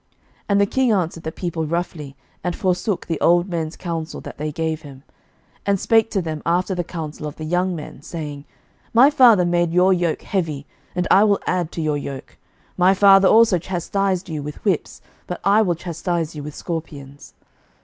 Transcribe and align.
11:012:013 0.01 0.09
And 0.49 0.61
the 0.61 0.65
king 0.65 0.91
answered 0.91 1.21
the 1.25 1.31
people 1.31 1.67
roughly, 1.67 2.15
and 2.43 2.55
forsook 2.55 3.05
the 3.05 3.19
old 3.21 3.47
men's 3.47 3.75
counsel 3.77 4.19
that 4.21 4.39
they 4.39 4.51
gave 4.51 4.81
him; 4.81 5.03
11:012:014 5.07 5.13
And 5.67 5.79
spake 5.79 6.09
to 6.09 6.21
them 6.23 6.41
after 6.43 6.73
the 6.73 6.83
counsel 6.83 7.27
of 7.27 7.35
the 7.35 7.43
young 7.43 7.75
men, 7.75 8.01
saying, 8.01 8.45
My 8.95 9.11
father 9.11 9.45
made 9.45 9.71
your 9.71 9.93
yoke 9.93 10.23
heavy, 10.23 10.65
and 10.95 11.07
I 11.11 11.23
will 11.23 11.39
add 11.45 11.71
to 11.73 11.83
your 11.83 11.97
yoke: 11.97 12.37
my 12.77 12.95
father 12.95 13.27
also 13.27 13.59
chastised 13.59 14.27
you 14.27 14.41
with 14.41 14.65
whips, 14.65 15.03
but 15.27 15.39
I 15.43 15.61
will 15.61 15.75
chastise 15.75 16.33
you 16.35 16.41
with 16.41 16.55
scorpions. 16.55 17.35